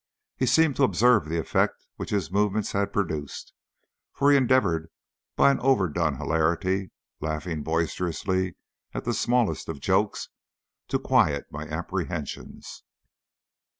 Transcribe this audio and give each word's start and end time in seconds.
He 0.35 0.47
seemed 0.47 0.75
to 0.77 0.83
observe 0.83 1.29
the 1.29 1.37
effect 1.37 1.85
which 1.97 2.09
his 2.09 2.31
movements 2.31 2.71
had 2.71 2.91
produced, 2.91 3.53
for 4.13 4.31
he 4.31 4.35
endeavoured 4.37 4.89
by 5.35 5.51
an 5.51 5.59
over 5.59 5.87
done 5.87 6.15
hilarity, 6.15 6.89
laughing 7.19 7.61
boisterously 7.61 8.55
at 8.95 9.03
the 9.03 9.11
very 9.13 9.21
smallest 9.21 9.69
of 9.69 9.79
jokes, 9.79 10.29
to 10.87 10.97
quiet 10.97 11.45
my 11.51 11.67
apprehensions. 11.67 12.81